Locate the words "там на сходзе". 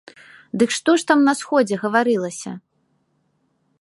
1.11-1.75